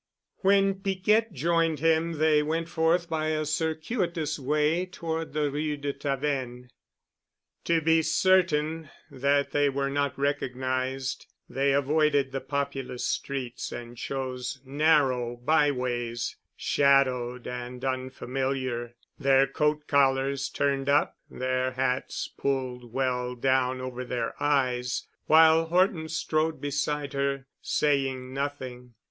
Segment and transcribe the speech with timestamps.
[0.37, 5.93] When Piquette joined him they went forth by a circuitous way toward the Rue de
[5.93, 6.71] Tavennes.
[7.65, 14.59] To be certain that they were not recognized they avoided the populous streets and chose
[14.65, 23.35] narrow by ways, shadowed and unfamiliar, their coat collars turned up, their hats pulled well
[23.35, 28.95] down over their eyes, while Horton strode beside her, saying nothing.